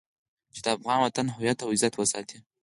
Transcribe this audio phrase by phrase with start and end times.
[0.53, 2.37] چې د افغان وطن هويت او عزت وساتي.